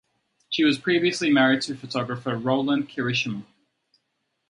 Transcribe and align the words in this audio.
She 0.49 0.63
was 0.63 0.79
previously 0.79 1.29
married 1.29 1.61
to 1.61 1.75
photographer 1.75 2.35
Rowland 2.35 2.89
Kirishima. 2.89 3.45